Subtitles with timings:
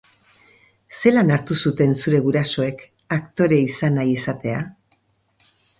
[0.99, 2.83] Zelan hartu zuten zure gurasoek
[3.21, 4.69] aktore izan nahi izatea?